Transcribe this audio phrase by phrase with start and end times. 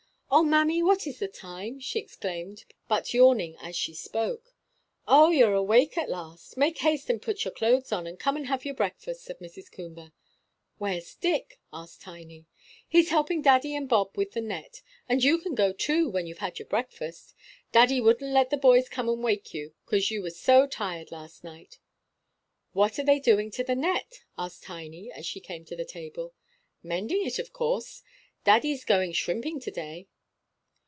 [0.33, 4.55] "Oh, mammy, what is the time?" she exclaimed, but yawning as she spoke.
[5.05, 6.55] "Oh, you're awake at last.
[6.55, 9.69] Make haste and put your clothes on, and come and have your breakfast," said Mrs.
[9.69, 10.13] Coomber.
[10.77, 12.45] "Where's Dick?" asked Tiny.
[12.87, 16.37] "He's helping daddy and Bob with the net; and you can go, too, when you've
[16.37, 17.35] had your breakfast.
[17.73, 21.43] Daddy wouldn't let the boys come and wake you 'cos you was so tired last
[21.43, 21.77] night."
[22.71, 26.33] "What are they doing to the net?" asked Tiny, as she came to the table.
[26.81, 28.01] "Mending it, of course.
[28.45, 30.07] Daddy's going shrimping to day."